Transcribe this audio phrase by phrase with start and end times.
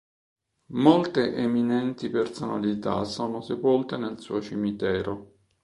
[0.71, 5.33] Molte eminenti personalità sono sepolte nel suo cimitero.